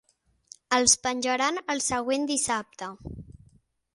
Els 0.77 0.95
penjaran 1.07 1.59
el 1.75 1.83
següent 1.89 2.25
dissabte. 2.33 2.91